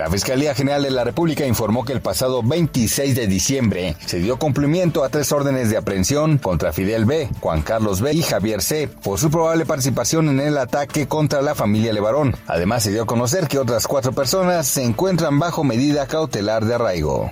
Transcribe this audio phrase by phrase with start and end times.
[0.00, 4.38] La Fiscalía General de la República informó que el pasado 26 de diciembre se dio
[4.38, 8.14] cumplimiento a tres órdenes de aprehensión contra Fidel B., Juan Carlos B.
[8.14, 8.88] y Javier C.
[8.88, 12.34] por su probable participación en el ataque contra la familia Levarón.
[12.46, 16.76] Además, se dio a conocer que otras cuatro personas se encuentran bajo medida cautelar de
[16.76, 17.28] arraigo.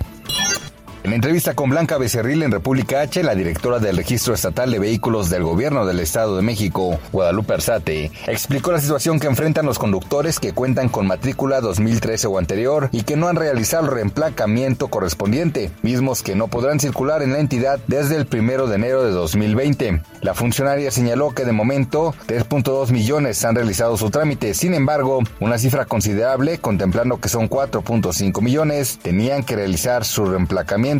[1.09, 5.31] En entrevista con Blanca Becerril en República H, la directora del Registro Estatal de Vehículos
[5.31, 10.39] del Gobierno del Estado de México, Guadalupe Arzate, explicó la situación que enfrentan los conductores
[10.39, 15.71] que cuentan con matrícula 2013 o anterior y que no han realizado el reemplacamiento correspondiente,
[15.81, 20.03] mismos que no podrán circular en la entidad desde el primero de enero de 2020.
[20.21, 25.57] La funcionaria señaló que de momento 3.2 millones han realizado su trámite, sin embargo, una
[25.57, 30.98] cifra considerable, contemplando que son 4.5 millones, tenían que realizar su reemplacamiento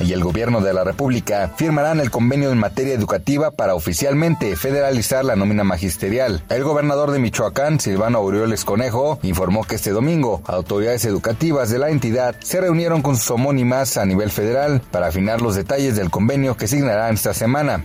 [0.00, 5.24] y el gobierno de la República firmarán el convenio en materia educativa para oficialmente federalizar
[5.24, 6.42] la nómina magisterial.
[6.48, 11.90] El gobernador de Michoacán, Silvano Aureoles Conejo, informó que este domingo autoridades educativas de la
[11.90, 16.56] entidad se reunieron con sus homónimas a nivel federal para afinar los detalles del convenio
[16.56, 17.84] que signarán esta semana.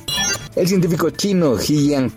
[0.53, 2.11] El científico chino He Yang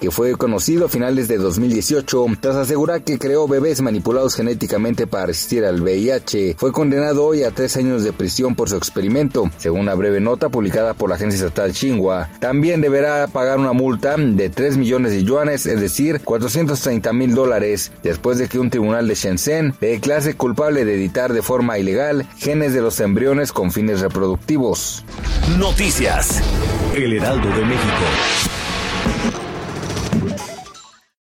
[0.00, 5.26] que fue conocido a finales de 2018 tras asegurar que creó bebés manipulados genéticamente para
[5.26, 9.50] resistir al VIH, fue condenado hoy a tres años de prisión por su experimento.
[9.58, 14.16] Según una breve nota publicada por la agencia estatal Xinhua, también deberá pagar una multa
[14.16, 19.06] de 3 millones de yuanes, es decir, 430 mil dólares, después de que un tribunal
[19.08, 23.72] de Shenzhen le declare culpable de editar de forma ilegal genes de los embriones con
[23.72, 25.04] fines reproductivos.
[25.58, 26.42] Noticias.
[26.94, 28.53] El Heraldo de México.